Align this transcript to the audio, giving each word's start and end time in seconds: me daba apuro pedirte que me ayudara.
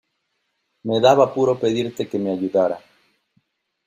me 0.85 0.95
daba 1.03 1.23
apuro 1.27 1.59
pedirte 1.63 2.01
que 2.09 2.17
me 2.23 2.29
ayudara. 2.31 2.77